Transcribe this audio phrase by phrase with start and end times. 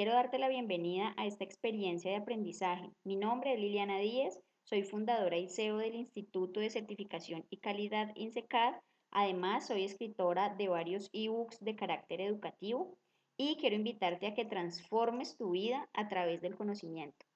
[0.00, 2.90] Quiero darte la bienvenida a esta experiencia de aprendizaje.
[3.04, 8.10] Mi nombre es Liliana Díez, soy fundadora y CEO del Instituto de Certificación y Calidad
[8.14, 8.76] INSECAD.
[9.10, 12.96] Además, soy escritora de varios ebooks de carácter educativo
[13.36, 17.26] y quiero invitarte a que transformes tu vida a través del conocimiento.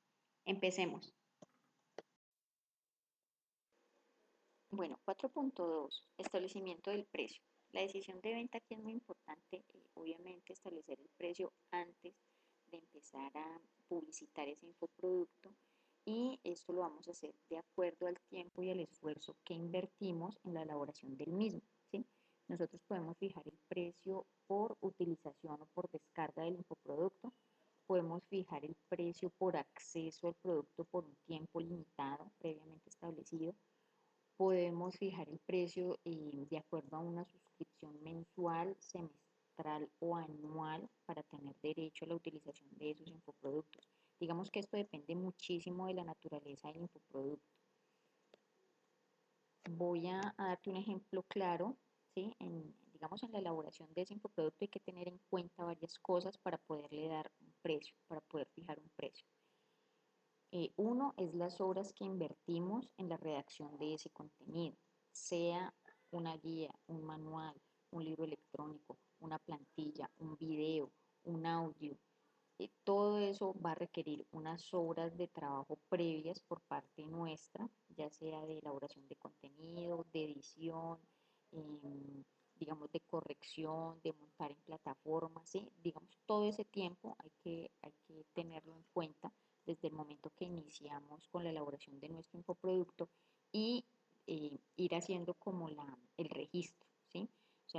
[0.47, 1.13] Empecemos.
[4.71, 6.07] Bueno, 4.2.
[6.17, 7.43] Establecimiento del precio.
[7.73, 12.15] La decisión de venta aquí es muy importante, eh, obviamente establecer el precio antes
[12.75, 15.55] de empezar a publicitar ese infoproducto
[16.05, 20.39] y esto lo vamos a hacer de acuerdo al tiempo y al esfuerzo que invertimos
[20.45, 21.63] en la elaboración del mismo.
[21.91, 22.05] ¿sí?
[22.49, 27.33] Nosotros podemos fijar el precio por utilización o por descarga del infoproducto,
[27.87, 33.55] podemos fijar el precio por acceso al producto por un tiempo limitado previamente establecido,
[34.37, 39.34] podemos fijar el precio eh, de acuerdo a una suscripción mensual, semestral
[40.01, 43.89] o anual para tener derecho a la utilización de esos infoproductos.
[44.19, 47.53] Digamos que esto depende muchísimo de la naturaleza del infoproducto.
[49.71, 51.77] Voy a, darte un ejemplo claro,
[52.15, 52.35] ¿sí?
[52.39, 56.37] En, digamos en la elaboración de ese infoproducto hay que tener en cuenta varias cosas
[56.39, 59.27] para poderle dar un precio, para poder fijar un precio.
[60.53, 64.77] Eh, uno es las horas que invertimos en la redacción de ese contenido,
[65.11, 65.75] sea
[66.13, 67.61] una guía, un manual,
[67.91, 70.91] un libro electrónico, una plantilla, un video,
[71.25, 71.97] un audio.
[72.59, 78.11] Eh, todo eso va a requerir unas horas de trabajo previas por parte nuestra, ya
[78.11, 80.99] sea de elaboración de contenido, de edición,
[81.53, 82.23] em,
[82.55, 85.51] digamos de corrección, de montar en plataformas,
[85.83, 89.33] digamos todo ese tiempo hay que, hay que tenerlo en cuenta
[89.67, 93.09] desde el momento que iniciamos con la elaboración de nuestro infoproducto
[93.51, 93.85] y
[94.27, 96.89] eh, ir haciendo como la, el registro,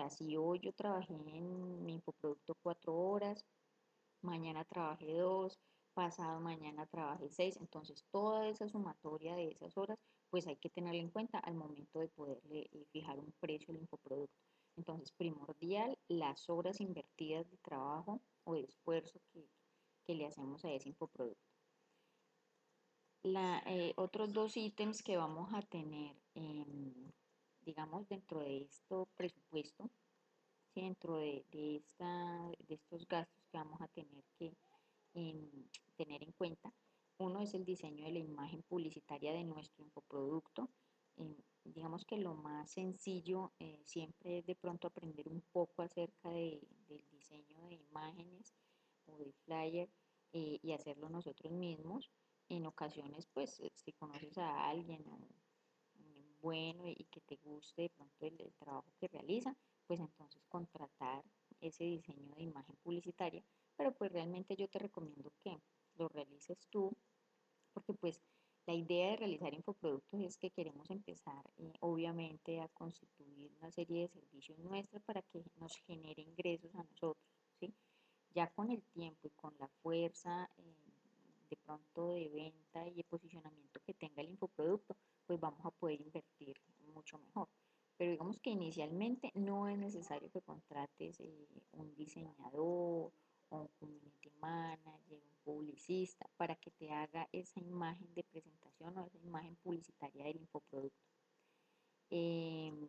[0.09, 0.25] ¿sí?
[0.25, 3.45] O sea, si hoy yo trabajé en mi infoproducto cuatro horas,
[4.21, 5.59] mañana trabajé dos,
[5.93, 9.97] pasado mañana trabajé seis, entonces toda esa sumatoria de esas horas,
[10.29, 13.81] pues hay que tenerla en cuenta al momento de poderle eh, fijar un precio al
[13.81, 14.35] infoproducto.
[14.77, 19.47] Entonces, primordial, las horas invertidas de trabajo o de esfuerzo que,
[20.05, 21.55] que le hacemos a ese infoproducto
[23.25, 26.15] la, eh, otros dos ítems que vamos a tener,
[27.65, 29.89] digamos, dentro de este presupuesto,
[30.73, 34.53] dentro de, de, esta, de estos gastos que vamos a tener que
[35.13, 35.49] em,
[35.95, 36.73] tener en cuenta,
[37.17, 40.69] uno es el diseño de la imagen publicitaria de nuestro infoproducto.
[41.17, 46.29] Em, digamos que lo más sencillo eh, siempre es de pronto aprender un poco acerca
[46.29, 48.53] de, del diseño de imágenes
[49.07, 49.89] o de flyer
[50.33, 52.11] eh, y hacerlo nosotros mismos
[52.49, 55.03] en ocasiones, pues, si conoces a alguien
[56.45, 59.55] bueno y que te guste de pronto el, trabajo que realiza,
[59.87, 61.23] pues entonces contratar
[61.59, 63.43] ese diseño de imagen publicitaria,
[63.75, 65.57] pero pues realmente yo te recomiendo que
[65.97, 66.91] lo realices tú,
[67.73, 68.21] porque pues
[68.67, 74.01] la idea de realizar infoproductos es que queremos empezar eh, obviamente a constituir una serie
[74.03, 77.25] de servicios nuestros para que nos genere ingresos a nosotros,
[77.59, 77.73] ¿sí?
[78.35, 80.75] Ya con el tiempo y con la fuerza eh,
[81.49, 84.95] de pronto de venta y de posicionamiento que tenga el infoproducto,
[85.25, 86.59] pues vamos a poder invertir
[86.93, 87.47] mucho mejor.
[87.97, 93.11] Pero digamos que inicialmente no es necesario que contrates eh, un diseñador
[93.49, 99.05] o un community manager, un publicista, para que te haga esa imagen de presentación o
[99.05, 100.97] esa imagen publicitaria del infoproducto.
[102.09, 102.87] Em,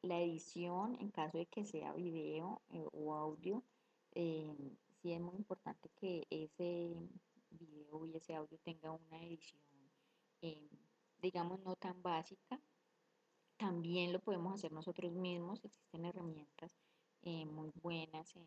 [0.00, 3.62] la edición, en caso de que sea video eh, o audio,
[4.14, 4.56] em,
[5.02, 6.96] sí es muy importante que ese
[7.50, 9.60] video y ese audio tenga una edición,
[10.40, 10.70] eh,
[11.20, 12.58] digamos, no tan básica.
[13.58, 15.64] También lo podemos hacer nosotros mismos.
[15.64, 16.76] Existen herramientas
[17.22, 18.46] eh, muy buenas en,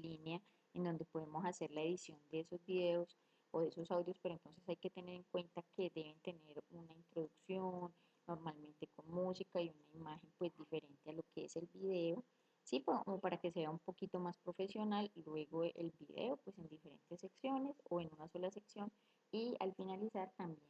[0.00, 0.40] línea
[0.74, 3.16] en donde podemos hacer la edición de esos videos
[3.52, 6.92] o de esos audios, pero entonces hay que tener en cuenta que deben tener una
[6.92, 7.94] introducción,
[8.26, 12.24] normalmente con música y una imagen pues diferente a lo que es el video
[12.64, 12.82] ¿sí?
[12.82, 17.80] Como para que sea un poquito más profesional, luego el video pues en diferentes secciones
[17.88, 18.90] o en una sola sección
[19.30, 20.68] y al finalizar también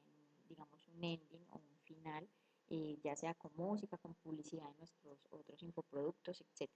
[0.48, 2.28] digamos un ending o un final,
[2.70, 6.70] eh, ya sea con música, con publicidad de nuestros otros infoproductos, etc.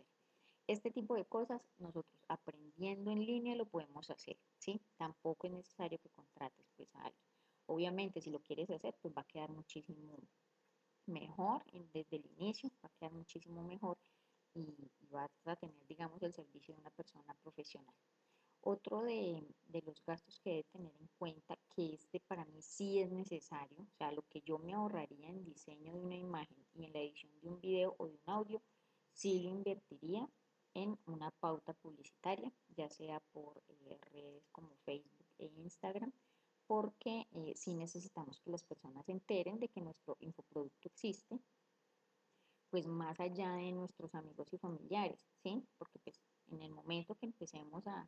[0.67, 4.81] Este tipo de cosas nosotros aprendiendo en línea lo podemos hacer, ¿sí?
[4.96, 7.25] Tampoco es necesario que contrates pues a alguien.
[7.67, 10.19] Obviamente si lo quieres hacer pues va a quedar muchísimo
[11.06, 13.96] mejor desde el inicio, va a quedar muchísimo mejor
[14.55, 17.94] y, vas a tener, digamos, el servicio de una persona profesional.
[18.70, 19.43] Otro de,
[19.87, 23.97] los gastos que debe tener en cuenta, que este para mí sí es necesario, o
[23.97, 27.32] sea, lo que yo me ahorraría en diseño de una imagen y en la edición
[27.41, 28.61] de un video o de un audio,
[29.11, 30.29] sí lo invertiría
[30.75, 36.12] en una pauta publicitaria, ya sea por eh, redes como Facebook e Instagram,
[36.67, 41.41] porque eh, sí necesitamos que las personas se enteren de que nuestro infoproducto existe,
[42.69, 45.67] pues más allá de nuestros amigos y familiares, ¿sí?
[45.79, 48.06] Porque pues en el momento que empecemos a,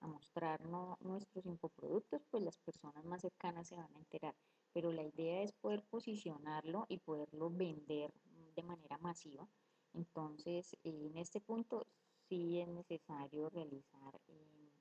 [0.00, 4.34] a mostrarnos nuestros infoproductos, pues las personas más cercanas se van a enterar.
[4.72, 8.12] Pero la idea es poder posicionarlo y poderlo vender
[8.54, 9.48] de manera masiva.
[9.94, 11.86] Entonces, en este punto
[12.28, 14.72] sí es necesario realizar eh,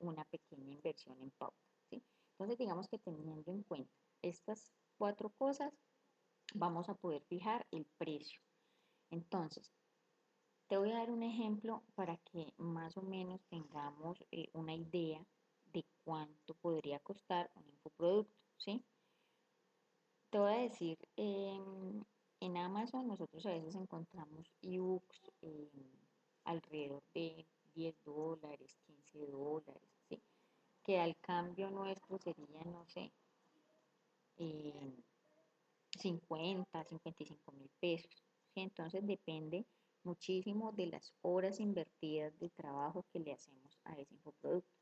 [0.00, 1.56] una pequeña inversión en pauta.
[1.90, 3.92] Entonces, digamos que teniendo en cuenta
[4.22, 5.72] estas cuatro cosas,
[6.54, 8.40] vamos a poder fijar el precio.
[9.10, 9.72] Entonces,
[10.68, 15.24] te voy a dar un ejemplo para que más o menos tengamos eh, una idea
[15.72, 18.84] de cuánto podría costar un infoproducto, ¿sí?
[20.30, 25.70] Te voy a decir, en Amazon nosotros a veces encontramos ebooks eh,
[26.44, 30.20] alrededor de 10 dólares, 15 dólares, ¿sí?
[30.82, 33.10] Que al cambio nuestro sería, no sé,
[35.98, 38.22] 50, 55 mil pesos.
[38.54, 39.64] Entonces depende
[40.08, 44.74] muchísimo de las horas invertidas de trabajo que le hacemos a ese infoproducto.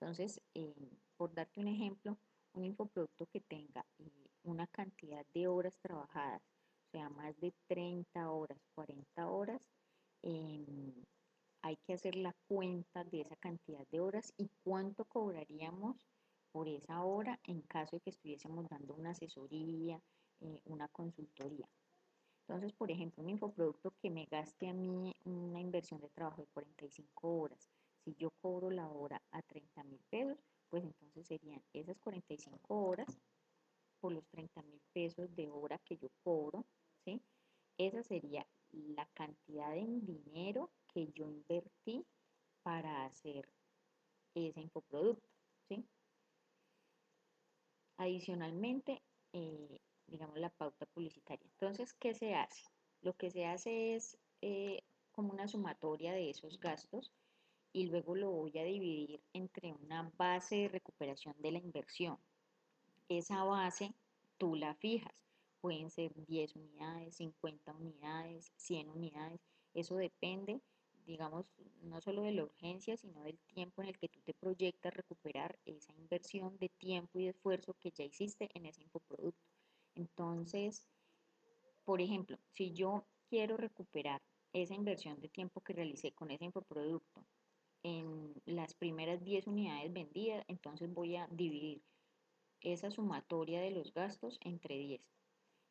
[0.00, 0.72] Entonces, eh,
[1.16, 2.16] por darte un ejemplo,
[2.54, 6.42] un infoproducto que tenga eh, una cantidad de horas trabajadas,
[6.86, 9.60] o sea, más de 30 horas, 40 horas,
[10.22, 10.94] em,
[11.62, 16.06] hay que hacer la cuenta de esa cantidad de horas y cuánto cobraríamos
[16.52, 20.00] por esa hora en caso de que estuviésemos dando una asesoría,
[20.40, 21.68] eh, una consultoría.
[22.48, 26.48] Entonces, por ejemplo, un infoproducto que me gaste a mí una inversión de trabajo de
[26.48, 27.68] 45 horas,
[28.02, 30.38] si yo cobro la hora a 30 mil pesos,
[30.70, 33.20] pues entonces serían esas 45 horas
[34.00, 36.64] por los 30 mil pesos de hora que yo cobro,
[37.04, 37.20] ¿sí?
[37.76, 42.06] Esa sería la cantidad en dinero que yo invertí
[42.62, 43.46] para hacer
[44.34, 45.28] ese infoproducto,
[45.68, 45.84] ¿sí?
[47.98, 49.02] Adicionalmente,
[49.34, 51.46] eh, digamos, la pauta publicitaria.
[51.52, 52.62] Entonces, ¿qué se hace?
[53.02, 54.82] Lo que se hace es eh,
[55.12, 57.12] como una sumatoria de esos gastos
[57.72, 62.18] y luego lo voy a dividir entre una base de recuperación de la inversión.
[63.08, 63.94] Esa base
[64.38, 65.14] tú la fijas.
[65.60, 69.40] Pueden ser 10 unidades, 50 unidades, 100 unidades.
[69.74, 70.60] Eso depende,
[71.04, 71.46] digamos,
[71.82, 75.58] no solo de la urgencia, sino del tiempo en el que tú te proyectas recuperar
[75.64, 79.47] esa inversión de tiempo y de esfuerzo que ya hiciste en ese infoproducto.
[79.98, 80.86] Entonces,
[81.84, 84.22] por ejemplo, si yo quiero recuperar
[84.52, 87.24] esa inversión de tiempo que realicé con ese infoproducto
[87.82, 91.82] en las primeras 10 unidades vendidas, entonces voy a dividir
[92.60, 95.00] esa sumatoria de los gastos entre 10.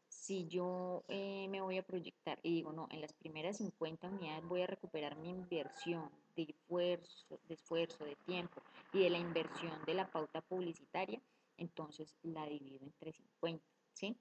[0.10, 4.46] Si yo eh, me voy a proyectar y digo, no, en las primeras 50 unidades
[4.46, 9.74] voy a recuperar mi inversión de esfuerzo, de esfuerzo, de tiempo y de la inversión
[9.86, 11.22] de la pauta publicitaria,
[11.58, 13.77] entonces la divido entre 50.
[13.98, 14.16] ¿Sí?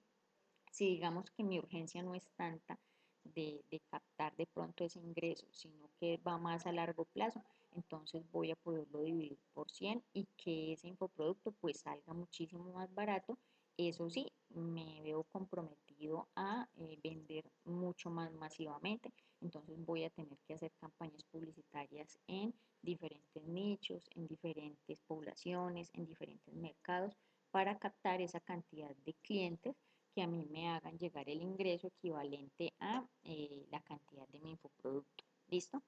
[0.71, 2.79] Si digamos que mi urgencia no es tanta
[3.23, 7.43] de, captar de pronto ese ingreso, sino que va más a largo plazo,
[7.75, 12.93] entonces voy a poderlo dividir por 100 y que ese infoproducto pues salga muchísimo más
[12.93, 13.37] barato.
[13.77, 20.37] Eso sí, me veo comprometido a eh, vender mucho más masivamente, entonces voy a tener
[20.47, 27.15] que hacer campañas publicitarias en diferentes nichos, en diferentes poblaciones, en diferentes mercados
[27.57, 29.75] para captar esa cantidad de clientes
[30.13, 34.51] que a mí me hagan llegar el ingreso equivalente a eh, la cantidad de mi
[34.51, 35.23] infoproducto.
[35.47, 35.81] ¿Listo?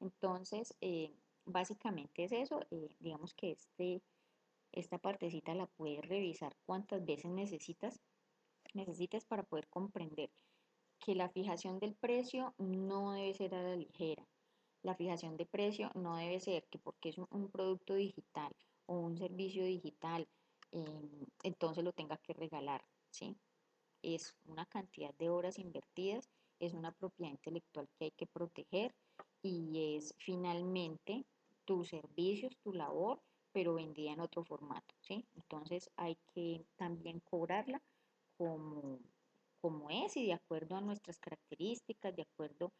[0.00, 1.14] Entonces, eh,
[1.44, 2.58] básicamente es eso.
[2.72, 4.02] Eh, digamos que este,
[4.72, 8.00] esta partecita la puedes revisar cuántas veces necesitas,
[8.74, 10.28] necesitas para poder comprender
[10.98, 14.26] que la fijación del precio no debe ser a la ligera.
[14.82, 18.52] La fijación de precio no debe ser que porque es un producto digital
[18.86, 20.26] o un servicio digital,
[20.72, 23.36] Em, entonces lo tenga que regalar, ¿sí?
[24.02, 28.94] Es una cantidad de horas invertidas, es una propiedad intelectual que hay que proteger
[29.42, 31.24] y es finalmente
[31.64, 33.20] tus servicios, tu labor,
[33.52, 35.26] pero vendida en otro formato, ¿sí?
[35.36, 37.82] Entonces hay que también cobrarla
[38.38, 38.98] como,
[39.60, 42.72] como es y de acuerdo a nuestras características, de acuerdo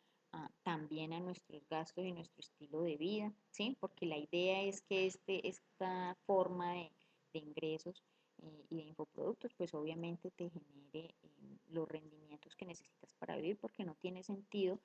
[0.63, 3.77] también a nuestros gastos y nuestro estilo de vida, ¿sí?
[3.81, 6.91] Porque la idea es que este, esta forma de,
[7.33, 8.03] de ingresos
[8.39, 13.59] eh, y de infoproductos, pues obviamente te genere eh, los rendimientos que necesitas para vivir,
[13.59, 14.81] porque no tiene sentido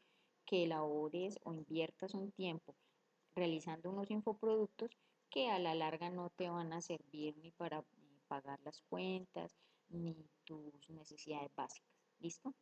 [0.45, 2.75] que elabores o inviertas un tiempo
[3.35, 4.89] realizando unos infoproductos
[5.29, 7.83] que a la larga no te van a servir ni para
[8.27, 9.55] pagar las cuentas
[9.89, 11.91] ni tus necesidades básicas.
[12.19, 12.53] ¿Listo?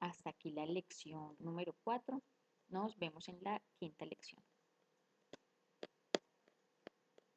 [0.00, 2.22] Hasta aquí la lección número 4.
[2.68, 4.42] Nos vemos en la quinta lección.